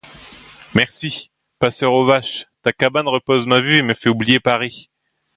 [0.73, 1.29] Merci!
[1.59, 2.47] passeur aux vaches!
[2.63, 4.89] ta cabane repose ma vue, et me fait oublier Paris!